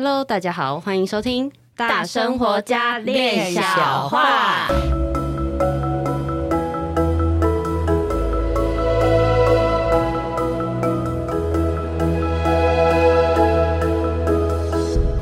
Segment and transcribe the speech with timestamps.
[0.00, 4.68] Hello，大家好，欢迎收听大生活家练小话。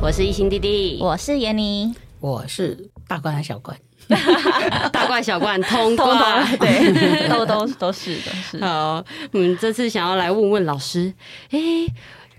[0.03, 3.75] 我是一心弟弟，我是闫妮，我是大罐还是小罐？
[4.93, 6.07] 大罐小罐通通，
[6.61, 8.31] 对，都都都是的。
[8.43, 9.03] 是好，
[9.33, 11.15] 我们这次想要来问问老师，
[11.49, 11.59] 哎，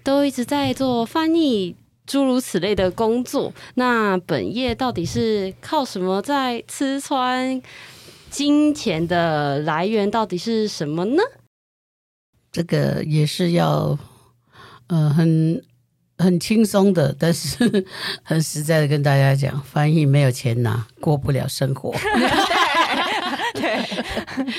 [0.03, 1.75] 都一直在做翻译，
[2.07, 7.61] 诸如此类的工作，那本业到底是靠什么在吃穿？
[8.29, 11.23] 金钱的来源到底是什么呢？
[12.51, 13.97] 这个也是要，
[14.87, 15.63] 呃，很
[16.17, 17.85] 很轻松的，但是
[18.23, 21.95] 很实在的跟大家讲，翻译没有钱拿，过不了生活。
[23.55, 23.63] 对。
[23.63, 24.53] 对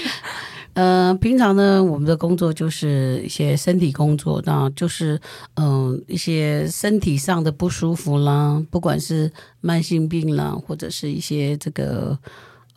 [0.79, 5.21] 呃，平常呢，我们的工作就是一些身体工作，那就是
[5.55, 12.17] 嗯、呃，一些身体上的不舒服啦，不管是慢性病啦，或者是一些这个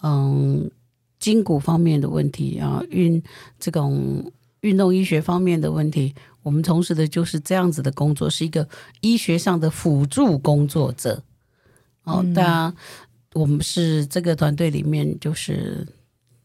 [0.01, 0.67] 嗯
[1.19, 3.21] 筋骨方面的问题啊，运
[3.59, 4.31] 这种
[4.61, 8.67] 运动医学方面的问题，我们从事的就是这样子的工作，是一个
[9.01, 11.21] 医学上的辅助工作者。
[12.05, 12.75] 哦，当然、嗯，
[13.33, 15.85] 我们是这个团队里面就是。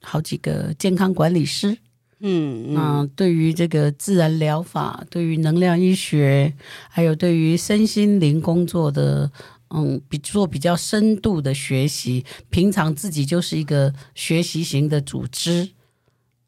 [0.02, 1.78] 好几个健康管理师，
[2.20, 6.55] 嗯，那对于这个自然疗法，对于能量医学，
[6.89, 9.30] 还有对于身心灵工作的，
[9.69, 12.24] 嗯，比做比较深度的学习。
[12.48, 15.70] 平常自己就是一个学习型的组织，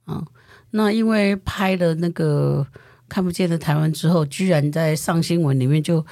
[0.06, 0.24] 嗯，
[0.70, 2.66] 那因为拍了那个
[3.08, 6.04] 看不见的台湾之后，居然在上新闻里面就。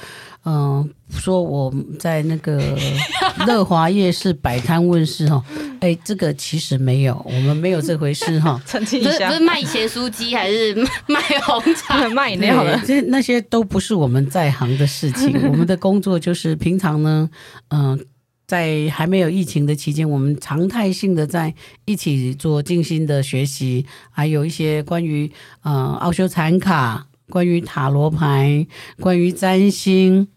[0.49, 2.63] 嗯，说我在那个
[3.49, 5.45] 乐华夜市摆摊问世哈，
[5.81, 8.57] 哎，这个其实没有，我们没有这回事哈。
[8.65, 10.73] 澄清一下，不是卖咸酥鸡还是
[11.09, 12.81] 卖红茶、卖饮料的？
[12.87, 15.37] 这那些都不是我们在行的事情。
[15.51, 17.29] 我们的工作就是平常呢，
[17.71, 17.99] 嗯，
[18.47, 21.53] 在还没有疫情的期间，我们常态性的在
[21.85, 25.31] 一起做静心的学习，还有一些关于
[25.63, 28.67] 呃奥修禅卡、关于塔罗牌、
[29.01, 30.29] 关于占星。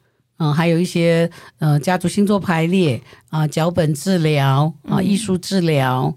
[0.41, 6.15] 嗯，还有一些呃家族星座排列啊，脚本治疗啊，艺术治疗，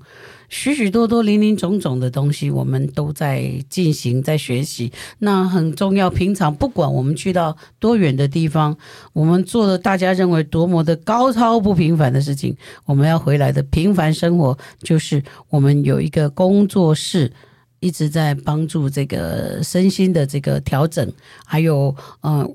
[0.53, 4.93] 许许多多林林总总的东西，我们都在进行，在学习。
[5.21, 8.77] 那很重要，平常不管我们去到多远的地方，
[9.15, 12.55] 我们做的大家认为多么的高超不平凡的事情，
[12.85, 17.33] 我们要回来的平凡生活，就是我们有一个工作室，
[17.81, 21.11] 一直在帮助这个身心的这个调整，
[21.47, 22.47] 还有嗯。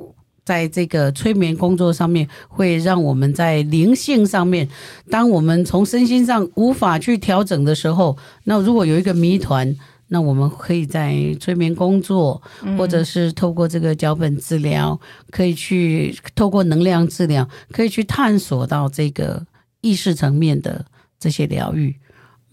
[0.47, 4.65] 在这个催眠工作上面，会让我们在灵性上面，
[5.09, 9.75] 当我们从身心上无法去调整的时候，那如果有一个谜团，
[10.07, 12.41] 那我们可以在催眠工作，
[12.77, 14.97] 或者是透过这个脚本治疗，
[15.31, 19.45] 可以去透过能量治疗，可以去探索到这个
[19.81, 20.85] 意识层面的
[21.19, 21.93] 这些疗愈，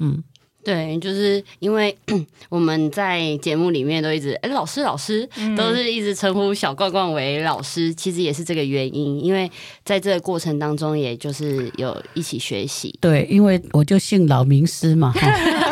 [0.01, 0.25] 嗯。
[0.65, 1.97] 对，就是因为
[2.49, 9.51] 我们在节目里面都一直哎，老师老师，都是一直称呼小罐罐为老师，嗯，其实也是这个原因，因为
[9.85, 12.95] 在这个过程当中，也就是有一起学习。
[13.01, 15.13] 对，因为我就姓老名师嘛，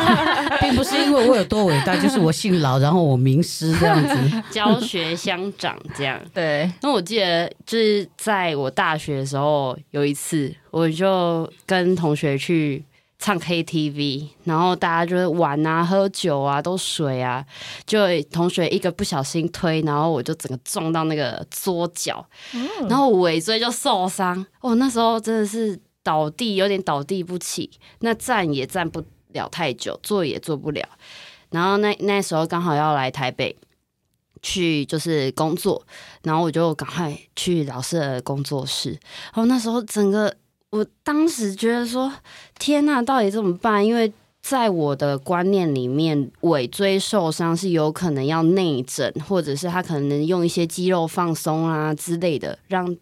[0.61, 6.19] 并不是因为我有多伟大，就是我姓老，然后我名师这样子，教学相长这样。
[6.33, 12.83] 对，那我记得就是在我大学的时候，有一次我就跟同学去。
[13.23, 17.45] 唱 KTV，然后大家就是玩啊、喝酒啊、都水啊，
[17.85, 24.45] 就同学一个不小心推，然后我就整个撞到那个桌角，嗯、然后尾椎就受伤。
[24.59, 30.85] 哦，那时候真的是倒地，有点倒地不起，那站也站不了太久，坐也坐不了。
[31.51, 33.55] 然后那那时候刚好要来台北
[34.41, 35.81] 去就是工作，
[36.23, 38.89] 然后我就赶快去老师的工作室。
[39.33, 40.35] 然后，那时候整个。
[40.73, 42.11] 我当时觉得说
[42.57, 44.11] ：“天呐，到底怎么办？”因为
[44.41, 52.97] 在我的观念里面，尾椎受伤是有可能要内诊，或者是他可能用一些肌肉放松啊之类的，让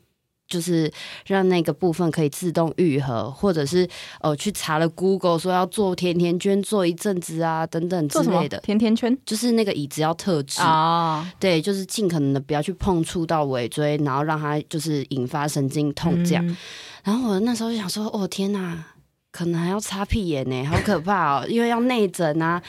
[0.52, 0.92] 就是
[1.26, 3.88] 让那个部分可以自动愈合，或者是
[4.20, 8.60] 呃去查了 Google 说要做甜甜圈做一阵子啊等等之类的。
[8.60, 16.46] 甜甜圈就是那个椅子要特制啊，对，就是尽可能的不要去碰触到尾椎，然后让它就是引发神经痛这样。
[16.46, 16.58] 嗯
[17.04, 18.86] 然后我那时候就想说，哦天哪，
[19.32, 22.62] 可能还要擦屁眼呢，好可怕哦，因为要内诊啊。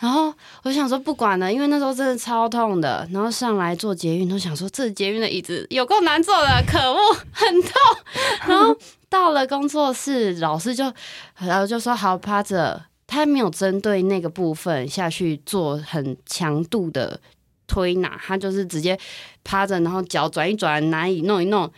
[0.00, 0.32] 然后
[0.62, 3.06] 我想说不管了，因为那时候真的超痛的。
[3.12, 6.98] 然后上来坐捷运，都想说这捷运的椅子有够难坐的，可恶，
[7.30, 7.72] 很痛。
[8.48, 8.74] 然后
[9.10, 10.90] 到了工作室，老师就
[11.36, 17.20] 然后就说好趴着，他没有针对那个部分下去做很强度的
[17.66, 18.98] 推拿，他就是直接
[19.44, 21.70] 趴着，然后脚转一转，哪里弄一弄。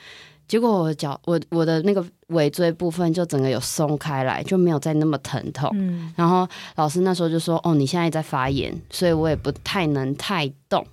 [0.47, 5.71] 结果我脚我我的那个尾椎部分就整个有松开来，就没有再那么疼痛。
[5.75, 6.47] 嗯，然后
[6.77, 10.87] 老师那时候就说：“哦，你现在在发炎，所以我也不太能太动。”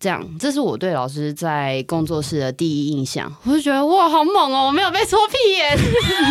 [0.00, 3.34] 这样，这是我对老师在工作室的第一印象。
[3.42, 4.68] 我就觉得哇，好猛哦！
[4.68, 5.76] 我没有被戳屁眼，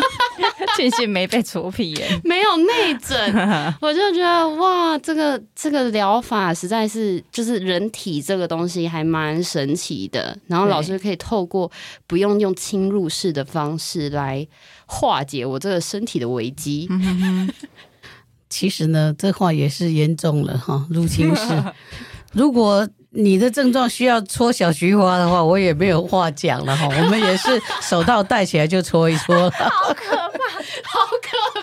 [0.77, 3.17] 庆幸没被戳屁眼， 没有内诊。
[3.81, 10.37] 我就觉得哇，这个这个疗法实在是就是人体这个东西还蛮神奇的。
[10.47, 11.69] 然后老师可以透过
[12.07, 14.47] 不用用侵入式的方式来
[14.85, 16.87] 化解我这个身体的危机。
[18.49, 21.63] 其实呢，这话也是严重了哈，入侵式。
[22.31, 22.87] 如果
[23.19, 26.85] 你的症状需要搓小菊花的话，我也没有话讲了哈。
[27.01, 27.49] 我们也是
[27.81, 29.49] 手套戴起来就搓一戳。
[29.57, 30.27] 好可怕，
[30.83, 31.61] 好可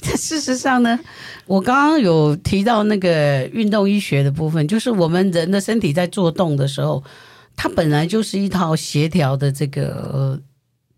[0.00, 0.16] 怕！
[0.16, 0.98] 事实上呢，
[1.44, 7.04] 我刚刚有提到那个运动医学的部分，就是我们人的身体在做动的时候，
[7.54, 10.40] 它本来就是一套协调的这个、呃、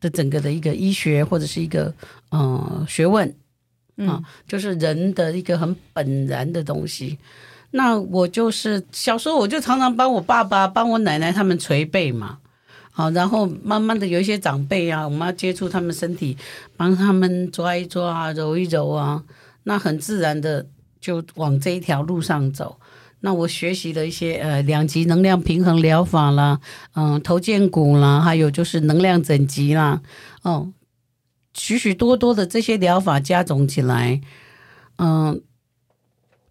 [0.00, 1.92] 的整个的一个医学或者是一个
[2.30, 3.34] 嗯、呃、学问
[4.06, 7.18] 啊，就是人的一个很本然的东西。
[7.70, 12.38] 那我就是小时候，我就常常帮我爸爸、帮我奶奶他们捶背嘛，
[12.90, 16.34] 好，然后慢慢的有一些长辈啊，我们要接触他们身体，
[16.78, 19.22] 帮他们抓一抓啊、揉一揉啊，
[19.64, 20.66] 那很自然的
[20.98, 22.80] 就往这一条路上走。
[23.20, 26.60] 那我学习了一些呃两极能量平衡疗法啦，
[26.94, 30.00] 嗯，头肩骨啦，还有就是能量整脊啦，
[30.42, 30.72] 哦，
[31.52, 34.22] 许许多多的这些疗法加总起来，
[34.96, 35.42] 嗯。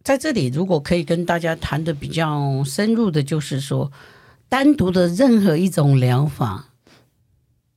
[0.08, 3.92] 在这里，如果可以跟大家谈的比较深入的，就是说，
[4.48, 6.70] 单独的任何一种疗法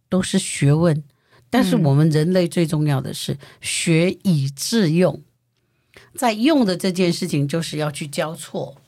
[0.08, 1.02] 都是学问，
[1.50, 5.20] 但是我们人类最重要的是学以致用，
[6.14, 8.79] 在用的这件事情，就是要去交错。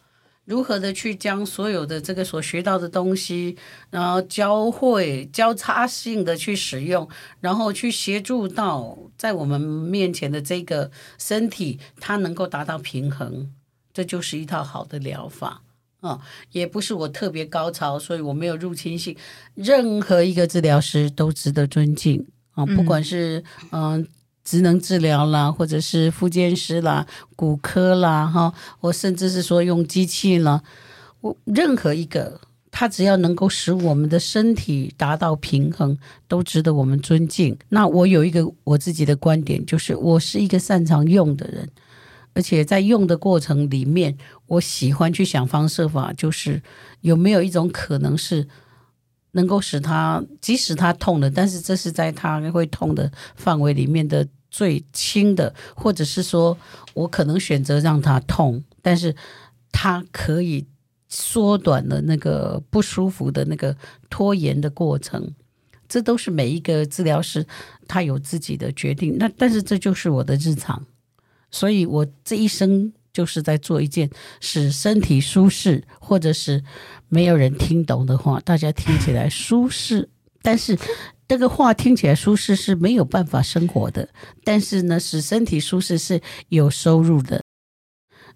[0.44, 3.56] 如何的去将所有的这个所学到的东西，
[3.91, 7.09] 然后交汇交叉性的去使用，
[7.41, 13.50] 然后去协助到在我们面前的这个身体，它能够达到平衡，
[13.94, 15.62] 这就是一套好的疗法
[16.00, 19.17] 啊、也不是我特别高超，所以我没有入侵性。
[19.55, 24.06] 任何一个治疗师都值得尊敬啊、不管是嗯。
[24.44, 27.06] 职能治疗啦，或者是复健师啦、
[27.37, 30.62] 骨科啦，哈，或甚至是说用机器啦，
[31.21, 32.41] 我任何一个，
[32.71, 35.97] 它只要能够使我们的身体达到平衡，
[36.27, 37.56] 都值得我们尊敬。
[37.69, 41.69] 那我有一个我自己的观点，就是我是一个擅长用的人，
[42.35, 44.17] 而且在用的过程里面，
[44.47, 46.61] 我喜欢去想方设法，就是
[47.03, 48.49] 有没有一种可能是。
[49.32, 56.56] 能够使他，即使他痛了，但是这是在他会痛的范围里面的最轻的，或者是说
[56.94, 59.14] 我可能选择让他痛，但是
[59.70, 60.67] 他可以
[61.08, 63.76] 缩短了那个不舒服的那个
[64.08, 65.34] 拖延的过程，
[65.88, 67.46] 这都是每一个治疗师
[67.87, 69.17] 他有自己的决定。
[69.19, 70.84] 那但是这就是我的日常，
[71.50, 72.93] 所以我这一生。
[73.12, 74.09] 就是在做一件
[74.41, 76.64] 使身体舒适，或者是
[77.09, 80.09] 没有人听懂的话，大家听起来舒适，
[80.41, 80.79] 但是
[81.29, 84.09] 这个话听起来舒适是没有办法生活的。
[84.44, 87.43] 但是呢，使身体舒适是有收入的。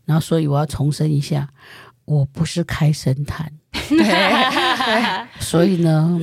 [0.04, 1.48] 然后，所以我要重申一下，
[2.04, 3.52] 我不是开神坛。
[5.40, 6.20] 所以呢，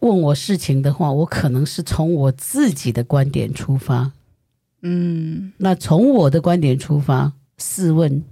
[0.00, 4.12] 问我事情的话，我可能是从我自己的观点出发。
[4.82, 7.32] 嗯，那从我的观点出发。
[7.58, 8.22] 试问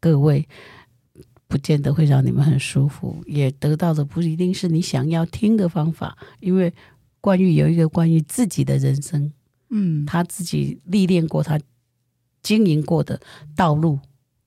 [0.00, 0.48] 各位，
[1.46, 6.16] 不见得会让你们很舒服，也得到的不一定是你想要听的方法。
[6.40, 6.72] 因为
[7.20, 9.32] 关于有一个关于自己的人生，
[9.70, 11.60] 嗯，他自己历练过，他
[12.42, 13.20] 经营过的
[13.54, 14.00] 道路、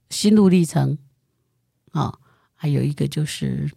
[0.10, 0.98] 心路历程
[1.92, 2.20] 啊，
[2.54, 3.72] 还有一个就是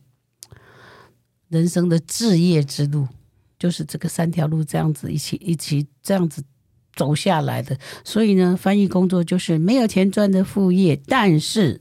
[1.48, 3.06] 人生的置业之路，
[3.58, 6.42] 就是这个三条路这样子一起一起这样子。
[6.98, 11.00] 走下来的，所以呢，翻译工作就是没有钱赚的副业。
[11.06, 11.80] 但是，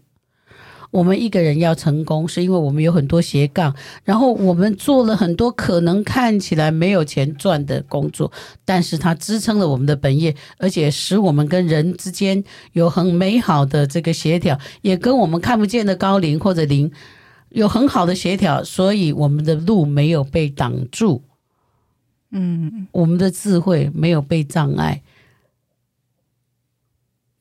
[0.92, 8.32] 我们一个人要成功，是因为我们有很多斜杠，然后我们做了很多可能看起来没有钱赚的工作，
[8.64, 12.44] 但是它支撑了我们的本业，而且使我们跟人之间
[12.74, 16.92] 有很美好的这个协调，也跟我们看不见的高龄或者零
[17.50, 21.24] 有很好的协调，所以我们的路没有被挡住。
[22.32, 25.02] 嗯，我们的智慧没有被障碍，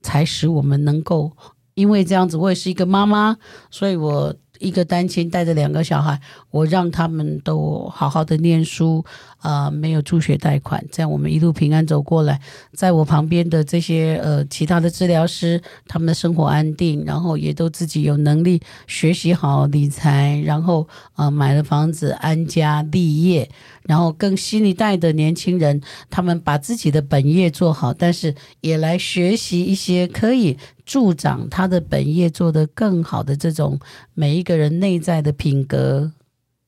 [0.00, 1.36] 才使我们能够，
[1.74, 3.36] 因为这样子，我也是一个妈妈，
[3.70, 9.04] 所以我一个单亲带着两个小孩，我让他们都好好的念书，
[9.46, 12.40] 呃，没有助学贷款，这样我们一路平安走过来。
[12.72, 23.48] 在我旁边的这些呃其他的治疗师，他们的生活安定，然后也都自己有能力学习好理财，然后呃买了房子安家立业，
[23.84, 30.58] 然后更新一代的年轻人，他们把自己的本业做好，但是也来学习一些可以。
[30.84, 33.80] 助长他的本业做得更好的这种
[34.14, 36.12] 每一个人内在的品格，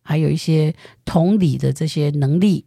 [0.03, 2.65] 还有一些同理的这些能力，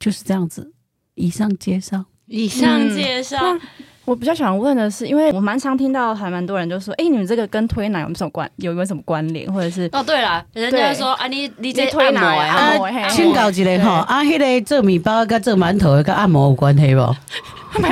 [0.00, 0.72] 就是这样子。
[1.14, 3.36] 以上介绍，以上介绍。
[3.40, 3.60] 嗯、
[4.06, 8.50] 我比较想问的是，因为我蛮常听到还蛮多人就说：“哎，你们这个跟推拿有什么关？
[8.56, 9.52] 有没有什么关联？
[9.52, 12.72] 或者是？”哦，对了，人家说啊，你你这推拿啊，
[13.10, 17.14] 请教一下哈，啊，迄个做米包跟做馒头跟按摩有关系不？
[17.80, 17.88] 没，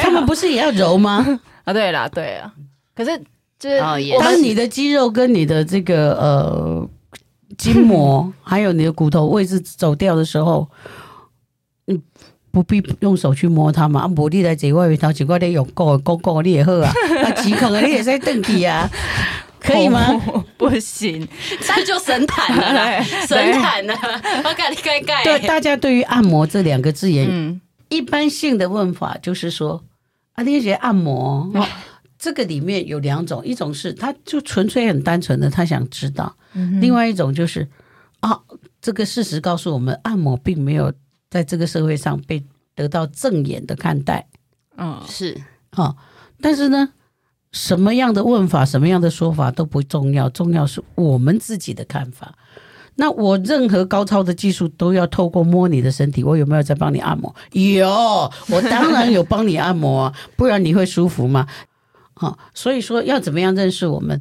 [0.00, 1.40] 他们不是也要揉吗？
[1.64, 2.52] 啊，对了，对啊。
[2.94, 3.16] 可是
[3.58, 3.78] 就是，
[4.18, 6.88] 当你的肌肉跟你的这个呃
[7.58, 10.66] 筋膜，还有你的骨头位置走掉的时候，
[11.90, 12.00] 你
[12.50, 14.00] 不必用手去摸它嘛。
[14.00, 16.92] 啊，无你来这外面头，只怪你用骨骨骨你也好啊。
[17.24, 18.90] 啊，肌孔啊，你也在蹬体啊，
[19.58, 20.06] 可以吗？
[20.32, 21.26] 哦、不行，
[21.60, 23.94] 这就神坦了， 神坦了。
[24.44, 25.22] 我改你盖盖。
[25.24, 27.26] 对，大家对于按摩这两个字眼。
[27.28, 27.60] 嗯
[27.92, 29.82] 一般性的问法就是说，
[30.34, 31.66] 啊，那些按摩，哦，
[32.16, 37.68] 这个里面有两种，一种是他就纯粹很单纯的他想知道，嗯、另外一种就是
[38.20, 38.38] 啊，
[38.80, 40.92] 这个事实告诉我们，按摩并没有
[41.30, 42.44] 在这个社会上被
[42.74, 44.26] 得到正眼的看待，
[44.76, 45.96] 嗯，是啊、哦，
[46.40, 46.90] 但是呢，
[47.52, 52.34] 什么样的问法，什么样的说法都不重要，重要是我们自己的看法。
[52.96, 57.34] 那我任何高超的技术都要透过摸你的身体，我有没有在帮你按摩？
[57.52, 57.88] 有，
[58.48, 61.46] 我当然有帮你按摩啊， 不然你会舒服吗？
[62.14, 64.20] 好，所以说要怎么样认识我们？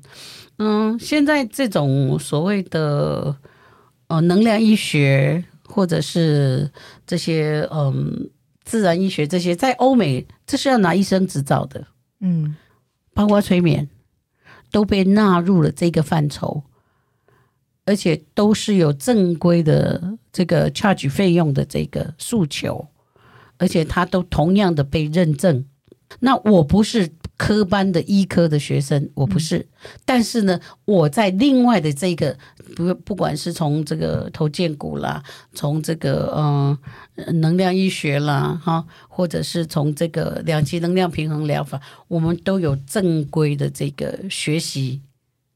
[0.60, 3.36] 嗯，现在这种所谓的
[4.08, 6.70] 呃能量医学，或者是
[7.06, 8.30] 这些嗯
[8.64, 11.88] 自然医学，这些在欧美这是要拿医生执照的，
[12.20, 12.56] 嗯，
[13.14, 13.88] 包括催眠
[14.72, 16.64] 都被纳入了这个范畴。
[17.86, 22.88] 而且都是有正规的这个 charge 费用的这个诉求，
[23.58, 25.66] 而且它都同样的被认证。
[26.20, 27.10] 那我不是
[27.40, 29.60] 科班的医科的学生，我不是。
[29.60, 32.38] 嗯、但是呢，我在另外的这个
[32.76, 36.78] 不不管是从这个头荐骨啦，从这个嗯、
[37.16, 41.80] 呃、能量医学啦哈，或者是从这个两极能量平衡疗法，
[42.10, 45.02] 我们都有正规的这个学习。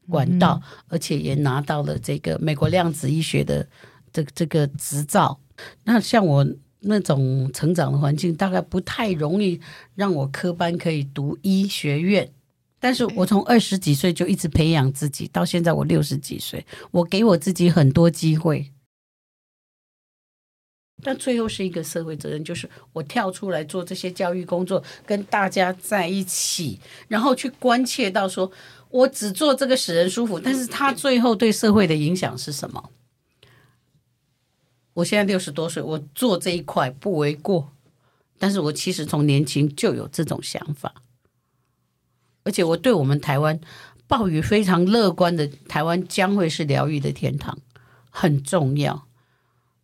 [0.06, 3.66] 管道，而且也拿到了这个美国量子医学的
[4.12, 5.38] 这这个执照。
[5.84, 6.46] 那像我
[6.84, 9.60] 那种成长的环境，大概不太容易
[9.94, 12.30] 让我科班可以读医学院。
[12.78, 18.70] 但是我从二十几岁就一直培养自己，到现在我六十几岁，我给我自己很多机会。
[21.02, 28.50] 但最后是一个社会责任，就是我跳出来做这些教育工作，跟大家在一起，然后去关切到说。
[28.90, 32.90] 我只做这个使人舒服，但是他最后对社会的影响是什么？
[34.94, 37.72] 我现在六十多岁，我做这一块不为过，
[38.38, 40.94] 但是我其实从年轻就有这种想法，
[42.44, 43.60] 而且我对我们台湾
[44.06, 47.58] 抱有非常乐观的，台湾将会是疗愈的天堂，
[48.08, 49.06] 很重要。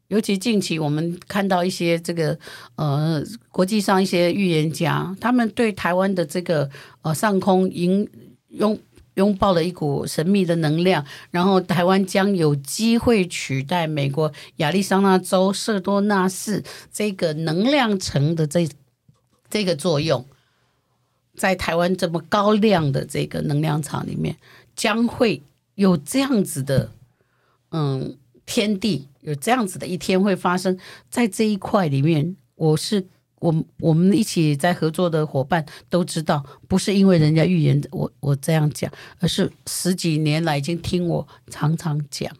[0.08, 2.38] 尤其近期我们看到一些这个
[2.76, 6.70] 呃国际上一些预言家，他们对台湾的这个
[7.02, 8.08] 呃上空引
[8.48, 8.78] 用。
[9.14, 16.62] 拥抱了一股神秘的能量，然后台湾将有机会取代美国亚利桑那州瑟多纳市
[16.92, 18.68] 这个能量城的这
[19.48, 20.24] 这个作用，
[21.34, 24.36] 在台湾这么高亮的这个能量场里面，
[24.76, 25.42] 将会
[25.74, 26.92] 有这样子的
[27.70, 30.78] 嗯天地，有这样子的一天会发生
[31.10, 33.06] 在这一块里面，我是。
[33.40, 42.32] 我我们一起在合作的伙伴都知道，不是因为人家预言我我这样讲，而是十几年来已经听我常常讲，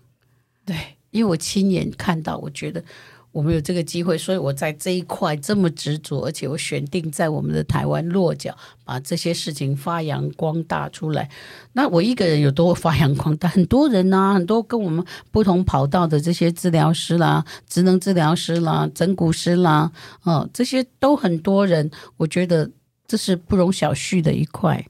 [0.64, 0.76] 对，
[1.10, 2.84] 因为我亲眼看到，我觉得。
[3.32, 11.30] 我们有这个机会，所以我在这一块这么执着，而且我选定在我们的台湾落脚，把这些事情发扬光大出来。
[11.74, 13.48] 那我一个人有多发扬光大？
[13.48, 19.92] 很多人啊，很多跟我们不同跑道的这些治疗师啦、职能治疗师啦、整骨师啦，
[20.24, 21.88] 哦，这些都很多人。
[22.16, 22.68] 我觉得
[23.06, 24.84] 这是不容小觑的一块。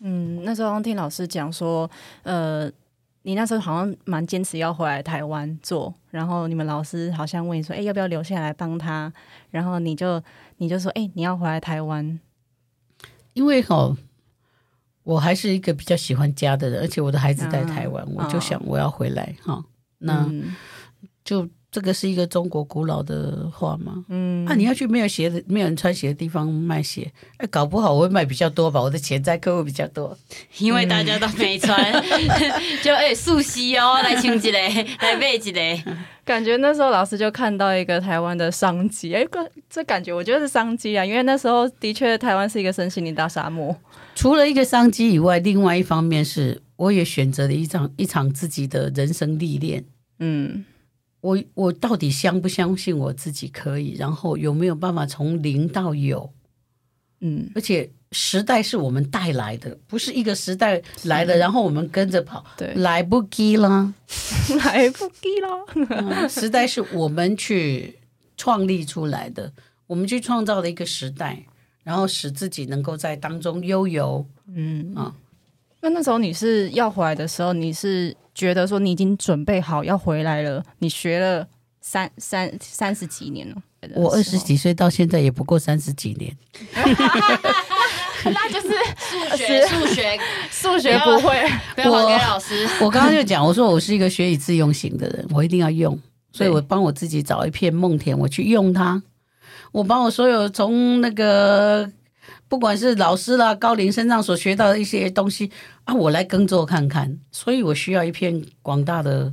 [0.00, 1.90] 嗯，那时候听老师讲说，
[2.22, 2.72] 呃。
[3.26, 9.12] 你那时候好像蛮坚持要回来台湾做，然后你们老师好像问你说：“哎，要不要留下来帮他？”
[9.50, 10.22] 然后你就
[10.58, 12.20] 你就说：“哎，你要回来台湾。”
[13.34, 13.96] 因为哦，
[15.02, 19.64] 我还是一个比较喜欢家的人，而且我的孩子在台湾，嗯、我就想我要回来哈、哦。
[19.98, 20.54] 那、嗯、
[21.24, 24.02] 就这个是一个中国古老的话吗。
[24.08, 28.80] 嗯，那、啊、你要去没有鞋的、没有人穿鞋的地方卖鞋，哎，搞不好我会卖比较多吧？
[28.80, 30.16] 我的潜在客户比较多，
[30.56, 35.84] 因为大家都没穿， 嗯、就哎，素西哦，来请几嘞， 来背几嘞。
[36.24, 39.22] 感觉那时候老师就看到一个台湾的商机，哎，
[39.68, 43.76] 这感觉我觉得是商机啊，因为那时候的确台湾是一个身心灵大沙漠。
[44.14, 49.84] 除了一个商机以外，另外一方面是，我也选择了一场一场自己的人生历练。
[50.20, 50.64] 嗯，
[51.26, 53.94] 我我到底相不相信我自己可以？
[53.98, 56.32] 然后有没有办法从零到有？
[57.20, 62.44] 嗯，而且时代是我们带来的，不是一个时代来了，然后我们跟着跑。
[62.56, 63.92] 对，来不及了，
[64.64, 65.48] 来不及了。
[65.74, 67.98] 嗯，时代是我们去
[68.36, 69.52] 创立出来的，
[69.86, 71.44] 我们去创造了一个时代。
[71.82, 75.14] 然后使自己能够在当中悠游，嗯啊，
[75.80, 80.62] 那那时候你是要回来的时候，你是觉得说你已经准备好要回来了？
[80.80, 81.48] 你学了
[81.80, 83.56] 三三三十几年了，
[83.94, 86.36] 我二十几岁到现在也不过三十几年，
[88.24, 90.18] 那就是数学数学
[90.50, 92.68] 数学不会，不要还给老师。
[92.82, 95.98] 我刚刚就讲，我说我是一个学以致用型的人，我一定要用，
[96.30, 99.02] 所以我帮我自己找一片梦田，我去用它。
[99.72, 101.90] 我把我所有从那个
[102.48, 105.50] 不管是老师啦、高龄身上所学到的一些东西
[105.84, 107.18] 啊，我来耕作看看。
[107.32, 109.32] 所以我需要一片广大的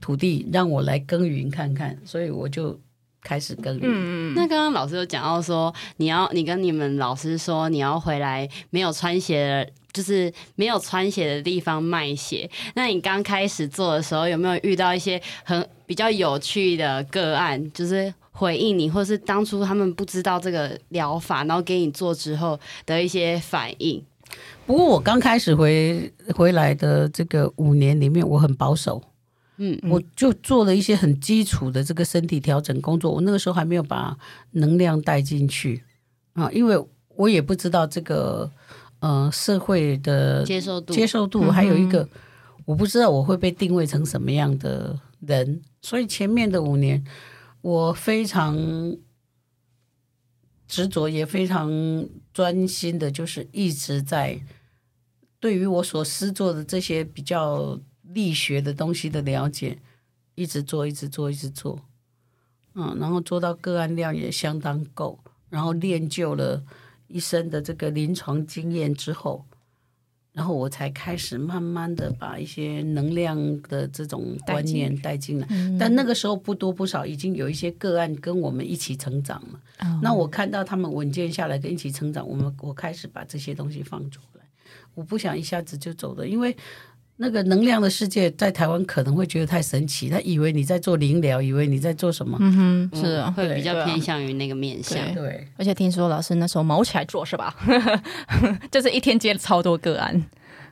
[0.00, 1.98] 土地，让我来耕耘看看。
[2.06, 2.80] 所以我就
[3.22, 3.82] 开始耕耘。
[3.84, 4.34] 嗯嗯。
[4.34, 12.50] 那刚刚老师有讲到说，你要你跟你们老师说，你要回来没有穿鞋的，就是没有穿鞋的地方卖鞋。
[12.74, 17.70] 那你刚开始做的时候，有没有遇到一些很比较有趣的个案？
[17.72, 18.14] 就是。
[18.38, 24.00] 回应你，或是当初他们不知道这个疗法，然后给你做之后的一些反应。
[24.64, 29.02] 不过我刚开始回回来的这个五年里面，我很保守，
[29.56, 33.10] 嗯，我就做了一些很基础的这个身体调整工作。
[33.10, 34.16] 我那个时候还没有把
[34.52, 35.82] 能量带进去
[36.34, 36.80] 啊，因为
[37.16, 38.48] 我也不知道这个
[39.00, 42.08] 呃社会的接受度，接受度，还有一个
[42.64, 47.04] 我不知道我会被定位成什么样的人，所以前面的五年。
[47.60, 48.56] 我非常
[50.66, 54.40] 执着，也非常专心的，就是一直在
[55.40, 59.78] 对于我所施作的这些比较力学的东西的了解，
[60.34, 61.80] 一直做，一直做，一直做，
[62.74, 65.18] 嗯，然后做到个案量也相当够，
[65.50, 66.62] 然后练就了
[67.08, 69.44] 一身的这个临床经验之后。
[70.38, 75.48] 然后我才开始慢慢的把一些能量的这种观念带进来，
[75.80, 79.60] 但那个时候不多不少，已经有一些个案跟我们一起成长了。
[79.78, 84.42] 嗯、那我看到他们稳健下来，跟一起成长，我们我开始把这些东西放出来。
[84.94, 86.56] 我不想一下子就走的，因为
[87.20, 92.38] 那个能量的世界在台湾可能会觉得太神奇，他以为你在做灵疗，以为你在做什么？
[92.40, 94.96] 嗯哼，是啊，会比较偏向于那个面向。
[95.12, 97.52] 对，对，而且听说老师那时候毛起来做是吧？
[98.70, 100.24] 就是一天接了超多个案，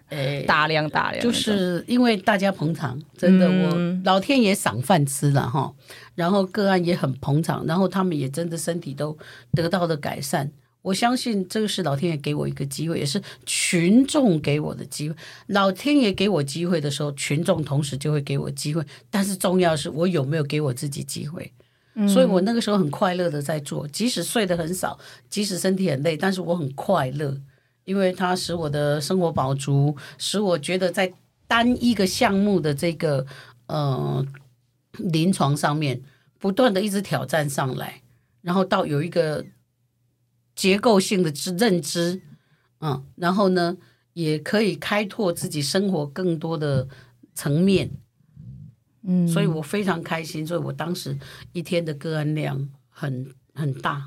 [0.09, 5.73] 哎，大量大量，就是因为大家捧场，真的，我老天爷赏饭吃了哈，
[6.15, 9.19] 然后个案也很捧场，然后他们也真的身体都
[9.53, 10.53] 得到了改善。
[10.87, 15.17] 我相信这个是老天爷给我一个机会，也是群众给我的机会。
[15.49, 18.81] 老天爷给我机会的时候，群众同时就会给我机会。
[19.11, 21.53] 但是重要的是我有没有给我自己机会。
[21.95, 24.97] 嗯，所以我那个时候很快乐的在做，即使睡得很少，
[25.29, 27.37] 即使身体很累，但是我很快乐，
[27.85, 31.13] 因为它使我的生活饱足，使我觉得在
[31.49, 33.27] 单一个项目的这个
[33.67, 34.25] 呃
[34.99, 36.01] 临床上面
[36.39, 38.03] 不断的一直挑战上来，
[38.43, 39.45] 然后到有一个。
[40.57, 42.23] 结构性的知认知，
[42.81, 43.77] 嗯，然后呢，
[44.15, 46.89] 也可以开拓自己生活更多的
[47.35, 47.91] 层面，
[49.03, 51.17] 嗯，所以我非常开心，所以我当时
[51.53, 54.03] 一天的个案量很很大。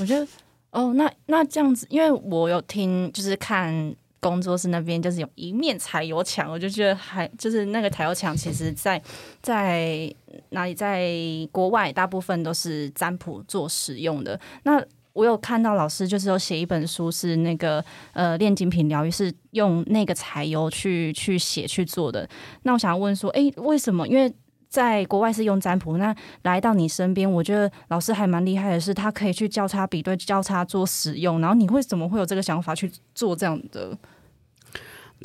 [0.00, 0.26] 我觉得，
[0.70, 9.00] 哦，那那这样子，因为我有听，就是看工作室那边，就是有一面彩油墙，我就觉得还就是那个彩油墙，其实在
[9.42, 10.10] 在
[10.48, 11.12] 哪里，在
[11.52, 14.82] 国外大部分都是占卜做使用的，那。
[15.18, 22.28] 我有看到老师就是有写一本书，是那个呃炼金品疗愈，是用那个柴油去去写去做的。
[22.62, 24.06] 那我想要问说，哎，为什么？
[24.06, 24.32] 因为
[24.68, 31.40] 在国外是用占卜，那来到你身边，我觉得老师还蛮厉害的，是他可以去交叉比对、交叉做使用。
[31.40, 33.98] 然后你为什么会有这个想法去做这样的？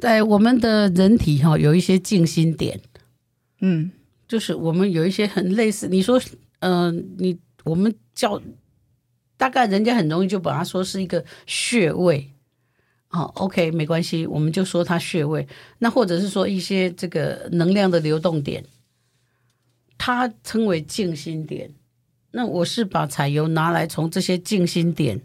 [0.02, 2.80] 在我们的人体哈，有一些静心点，
[3.62, 3.92] 嗯，
[4.28, 6.20] 就是我们有一些很类似，你说，
[6.62, 8.42] 嗯、呃，你我们叫。
[9.38, 12.32] 大概人家很容易就把它说是一个穴位，
[13.08, 15.48] 好，OK，没关系，我们就说它穴位。
[15.80, 18.64] 那或者是说一些这个能量的流动点，
[19.98, 21.72] 它称为静心点。
[22.32, 25.22] 那我是把彩油拿来从这些静心点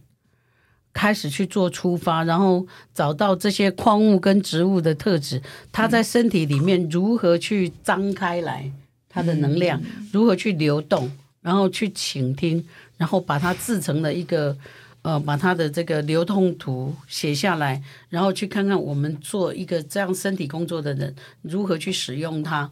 [0.92, 5.40] 开始去做出发，然后找到这些矿物跟植物的特质，
[5.72, 8.70] 它在身体里面如何去张开来，
[9.08, 9.80] 它的能量
[10.12, 12.66] 如何去流动，然后去倾听，
[12.98, 14.54] 然后把它制成了一个。
[15.02, 22.68] 呃，把它的这个流通图写下来，然后去看看我们做一个这样身体工作的人如何去使用它，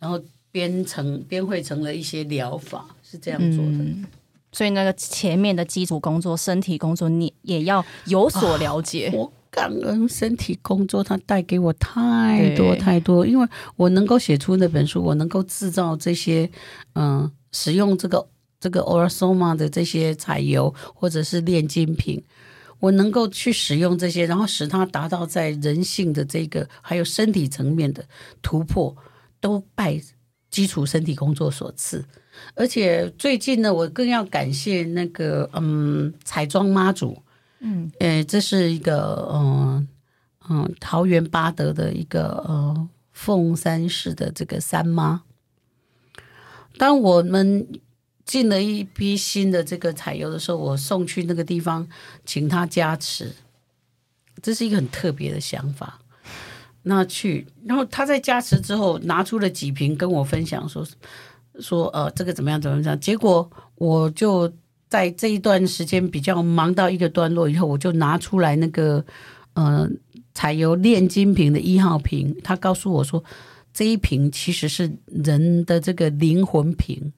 [0.00, 0.20] 然后
[0.50, 3.70] 编成编绘成了一些疗法，是这样做的。
[3.70, 4.04] 嗯，
[4.50, 9.06] 所以那个前面的基础工作，身体工作，你也要有所了解。
[9.06, 13.46] 啊，我感恩身体工作，它带给我太多太多，因为
[13.76, 16.50] 我能够写出那本书，我能够制造这些，
[16.94, 18.26] 嗯，呃，使用这个。
[18.62, 22.22] 这个 Aura-Soma 的这些彩油或者是炼金品，
[22.78, 28.04] 我能够去使用这些，然后使它达到在人性的这个还有身体层面的
[28.40, 28.96] 突破，
[29.40, 30.00] 都拜
[30.48, 32.04] 基础身体工作所赐。
[32.54, 37.20] 而且最近呢，我更要感谢那个嗯彩妆妈祖，
[37.58, 39.88] 嗯，诶，这是一个嗯
[40.48, 45.22] 嗯桃园八德的一个呃凤山市的这个三妈，
[46.78, 47.66] 当我们。
[48.24, 51.86] 进了一批新的这个彩油的时候，我送去那个地方，
[52.24, 53.32] 请他加持，
[54.40, 55.98] 这是一个很特别的想法。
[56.84, 60.84] 那去，然后他在加持之后拿出了几瓶跟我分享说，
[61.60, 62.98] 说呃这个怎么样怎么样。
[62.98, 64.52] 结果我就
[64.88, 69.04] 在这一段时间比较忙到一个段落以后，我就拿出来那个
[69.54, 69.88] 呃
[70.34, 73.22] 彩油炼金瓶的一号瓶，他告诉我说
[73.72, 77.12] 这一瓶其实是人的这个灵魂瓶。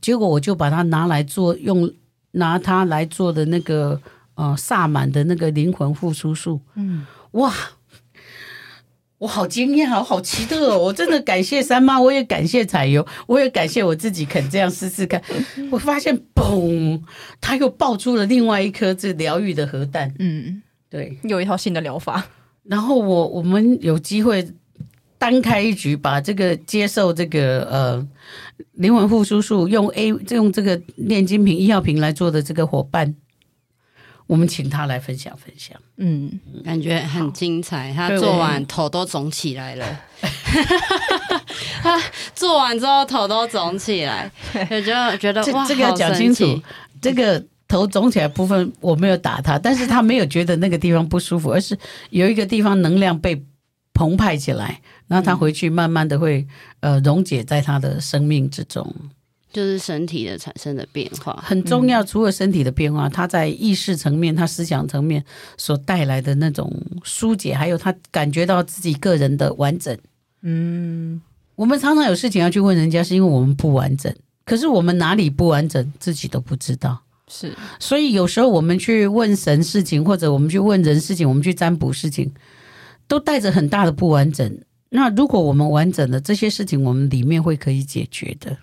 [0.00, 1.92] 结果我就把它拿来做，用
[2.32, 4.00] 拿它来做的那个
[4.34, 6.60] 呃萨满的那个灵魂复苏术。
[6.74, 7.52] 嗯，哇，
[9.18, 10.78] 我好惊讶，我好奇特哦！
[10.78, 15.22] 我真的感谢三妈，我也感谢彩油，我也感谢我自己肯这样试试看。
[15.70, 17.02] 我发现，嘣，
[17.40, 20.14] 它又爆出了另外一颗这疗愈的核弹。
[20.18, 22.26] 嗯，对，有一套新的疗法。
[22.62, 24.48] 然后我我们有机会。
[25.20, 28.08] 单开一局，把这个接受这个呃
[28.72, 33.14] 灵魂复苏术用 A 用这个炼金瓶医药瓶来做的这个伙伴，
[34.26, 35.76] 我们请他来分享分享。
[35.96, 37.92] 嗯，感觉很精彩。
[37.92, 40.00] 他做完头都肿起来了，
[41.82, 42.00] 他
[42.34, 46.60] 做完之后头都肿起来，我 就觉得哇，这个要讲清楚。
[47.00, 51.78] 这个头肿起来部分我没有打他，但是他没有觉得那个地方不舒服，而是
[52.10, 53.40] 有一个地方能量被
[53.98, 54.80] 澎湃起来。
[55.08, 56.46] 然后他回去慢慢的会
[56.80, 58.94] 呃溶解在他的生命之中，
[59.52, 62.04] 就是身体的产生的变化很重要。
[62.04, 65.24] 除了身体的变化，他在意识层面、他思想层面
[65.56, 66.70] 所带来的那种
[67.02, 69.96] 疏解，还有他感觉到自己个人的完整。
[70.42, 71.20] 嗯，
[71.56, 74.14] 我们常常有事情要去问人家，是因为我们不完整。
[74.44, 77.00] 可是我们哪里不完整，自己都不知道。
[77.28, 82.30] 是，所以有时候我们去问神事情，或者我们去问人事情，我们去占卜事情，
[83.08, 84.60] 都带着很大的不完整。
[84.90, 88.56] 那如果我们完整的这些事情，我们里面会可以解决的，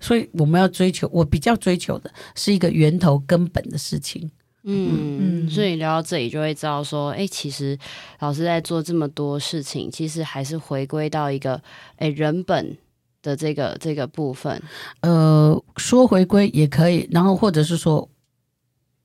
[0.00, 4.30] 所以我们要追求，我比较追求的是一个源头根本的事情。
[4.66, 7.78] 嗯嗯，所以聊到这里就会知道说，哎，其实
[8.18, 11.62] 老师在做这么多事情，其实还是回归到一个
[11.96, 12.74] 哎人本
[13.22, 14.60] 的这个这个部分。
[15.02, 18.08] 呃，说回归也可以，然后或者是说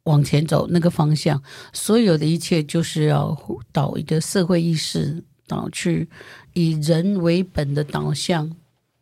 [0.04, 1.42] 往前走那个方向，
[1.74, 3.38] 所有的一切就是要
[3.72, 5.24] 导一个社会意识。
[5.50, 6.08] 导去
[6.54, 8.56] 以人为本的导向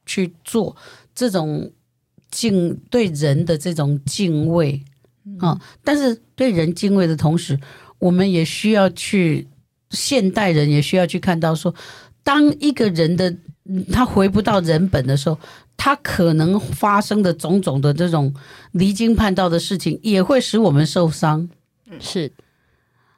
[0.05, 0.73] 去做
[1.13, 1.73] 这种
[2.31, 4.81] 敬对人的这种敬畏
[5.39, 7.59] 啊，但是对人敬畏的同时，
[7.99, 9.45] 我们也需要去
[9.89, 11.75] 现代人也需要去看到说，
[12.23, 13.35] 当一个人的
[13.91, 15.39] 他回不到人本的时候，
[15.75, 18.33] 他可能发生的种种的这种
[18.71, 21.49] 离经叛道的事情，也会使我们受伤。
[21.99, 22.31] 是，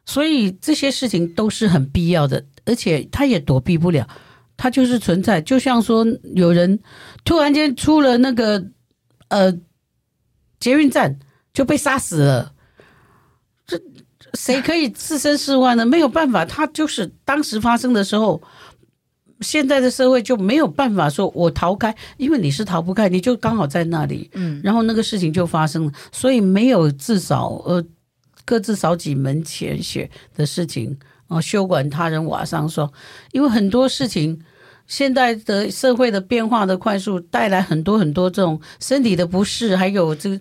[0.06, 2.46] 所以这些事情都是很必要的。
[2.66, 4.08] 而且他也躲避不了，
[4.56, 5.42] 他就是存在。
[5.42, 6.80] 就像说，有人
[7.26, 8.64] 突然间出了那个
[9.30, 9.52] 呃
[10.60, 11.18] 捷运站
[11.52, 12.54] 就被杀死了，
[13.66, 13.82] 这
[14.36, 15.84] 谁可以置身事外呢？
[15.84, 18.40] 没有办法，他就是当时发生的时候，
[19.42, 27.84] 现在的社会就没有办法说我逃开，因为你是逃不开，你就刚好在那里，嗯，然后那个事情就发生了，所以没有至少呃
[28.46, 30.98] 各自少几门前雪的事情。
[31.30, 32.92] 哦，休管他人瓦上霜，
[33.34, 34.42] 因为很多事情，
[34.88, 40.40] 现在的社会的变化的快速，带来很多很多这种身体的不适，还有这个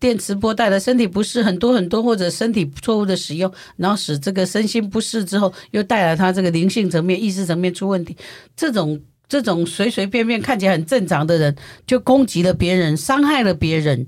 [0.00, 8.16] 电磁波带来身体不适很多很多，或者身体错误的使用，然后使这个身心不适之后，又带来他这个灵性层面、意识层面出问题。
[8.56, 11.56] 这种这种随随便便看起来很正常的人，
[11.86, 14.06] 就攻击了别人，伤害了别人，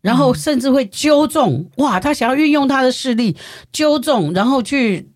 [0.00, 1.70] 然后甚至会纠众。
[1.76, 3.36] 哇，他想要运用他的势力
[3.72, 5.10] 纠众，然后去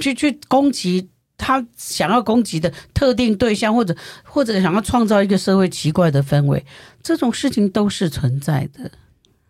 [0.00, 1.08] 去去攻击。
[1.42, 6.62] 他想要攻击的特定对象，或者或者想要创造一个社会奇怪的氛围，
[7.02, 8.90] 这种事情都是存在的。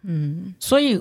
[0.02, 1.00] 嗯，所以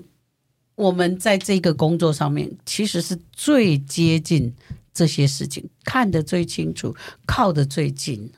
[0.76, 4.54] 我们在这个工作上面，其实是最接近
[4.94, 8.32] 这些事情，看得最清楚，靠得最近。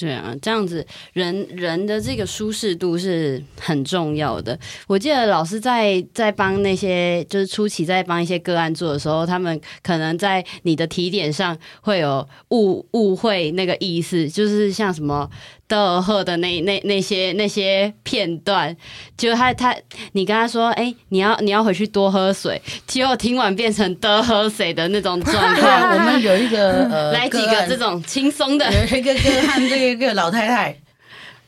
[0.00, 4.58] 对啊，这样子人人的这个舒适度是很重要的。
[4.86, 15.28] 我记得老师在在帮那些就是初期在帮一些个案做的时候，他们可能在你的提点上会有误误会那个意思，就是像什么。
[15.70, 18.76] 德尔赫的那那那些那些片段，
[19.16, 19.72] 就他他，
[20.14, 25.94] 你跟他说，哎、欸，你要你要回去多喝水，结果听完变成多喝水的那种状态。
[25.94, 30.80] 我们有一个呃，来几个这种轻松的，有一个个案，这一个老太太，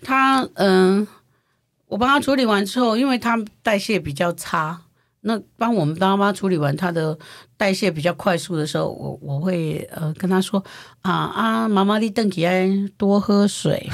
[0.03, 1.07] 她嗯、
[1.87, 4.83] 我帮她处理完之后，因为她代谢比较差。
[5.25, 7.17] 那帮我们帮妈妈处理完她的
[7.57, 10.65] 代谢比较快速的时候，我我会呃跟她说
[11.03, 13.89] 啊啊，妈妈你等起来多喝水。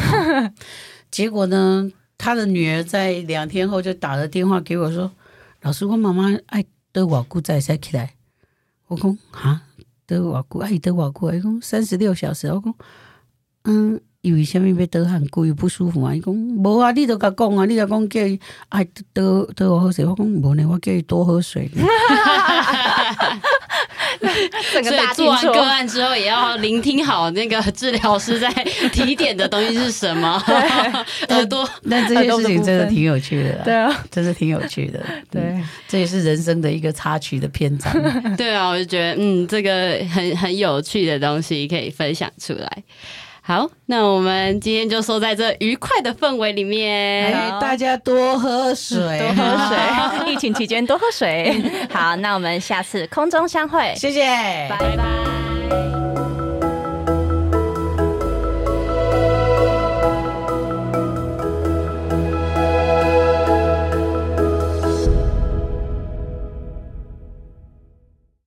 [1.13, 5.13] 结果呢，她的女儿在两天后就打了电话给我说
[5.61, 8.15] ：“老师，我妈妈爱得瓦固再塞起来。”
[8.89, 9.63] 我讲啊，
[10.07, 12.47] 得瓦固爱得瓦固，伊讲三十六小时。
[12.47, 12.75] 我讲
[13.65, 14.01] 嗯。
[14.21, 16.13] 因为什么要得汗故意不舒服啊？
[16.13, 20.05] 伊讲无啊，你都甲讲啊，你甲讲叫伊爱多多喝水。
[20.05, 21.71] 我讲无呢，我叫伊多喝水。
[24.73, 28.51] 所以做完个案之后，也要聆听好那个治疗师在
[28.93, 30.43] 提点的东西是什么。
[31.29, 33.63] 耳朵，那这些事情真的挺有趣的。
[33.65, 34.99] 对啊，真的挺有趣的。
[35.31, 37.93] 对， 对，这也是人生的一个插曲的篇章。
[38.37, 42.83] 对啊，我就觉得嗯，这个很很有趣的东西可以分享出来。
[43.49, 51.59] 好，那我们今天就说在这愉快的氛围里面，大家多喝水， 多喝水， 疫情期间多喝水。
[51.91, 54.21] 好，那我们下次空中相会，谢谢，
[54.69, 55.58] 拜拜。